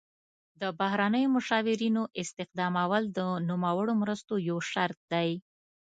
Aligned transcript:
د 0.61 0.63
بهرنیو 0.79 1.33
مشاورینو 1.37 2.03
استخدامول 2.21 3.03
د 3.17 3.19
نوموړو 3.49 3.93
مرستو 4.01 4.33
یو 4.49 4.57
شرط 4.71 4.99
دی. 5.13 5.29